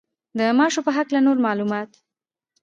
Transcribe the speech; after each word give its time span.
د 0.37 0.39
ماشو 0.57 0.79
په 0.85 0.91
هکله 0.97 1.19
نور 1.25 1.37
معلومات. 1.45 1.89